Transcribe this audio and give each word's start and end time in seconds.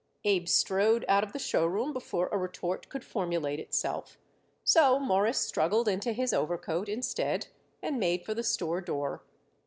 Abe 0.25 0.47
strode 0.47 1.05
out 1.07 1.23
of 1.23 1.31
the 1.31 1.37
show 1.37 1.63
room 1.63 1.93
before 1.93 2.27
a 2.31 2.37
retort 2.39 2.89
could 2.89 3.03
formulate 3.05 3.59
itself, 3.59 4.17
so 4.63 4.97
Morris 4.97 5.37
struggled 5.37 5.87
into 5.87 6.11
his 6.11 6.33
overcoat 6.33 6.89
instead 6.89 7.49
and 7.83 7.99
made 7.99 8.25
for 8.25 8.33
the 8.33 8.41
store 8.41 8.81
door. 8.81 9.21